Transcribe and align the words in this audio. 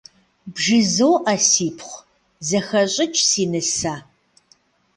БжызоӀэ, 0.53 1.35
сипхъу, 1.49 2.03
зэхэщӀыкӀ, 2.47 3.21
си 3.29 3.43
нысэ. 3.51 3.95